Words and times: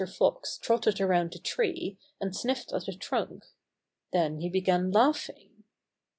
Fox 0.17 0.57
trotted 0.57 0.99
around 0.99 1.31
the 1.31 1.37
tree, 1.37 1.95
and 2.19 2.35
sniffed 2.35 2.73
at 2.73 2.85
the 2.85 2.91
trunk. 2.95 3.43
Then 4.11 4.39
he 4.39 4.49
began 4.49 4.89
laughing. 4.89 5.63